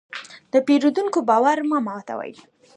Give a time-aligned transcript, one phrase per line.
[0.53, 2.27] د پیرودونکي باور مه ماتوه.